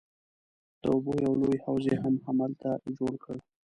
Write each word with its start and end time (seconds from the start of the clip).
د 0.81 0.83
اوبو 0.93 1.11
یو 1.23 1.33
لوی 1.41 1.57
حوض 1.63 1.83
یې 1.91 1.95
هم 2.03 2.15
هلته 2.41 2.69
جوړ 2.97 3.13
کړ. 3.23 3.37